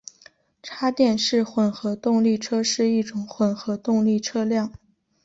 [0.63, 4.73] 插电式混合动力车是一种混合动力车辆。